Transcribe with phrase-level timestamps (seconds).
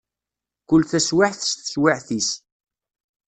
[0.67, 2.29] Kul taswiɛt s teswiɛt-is.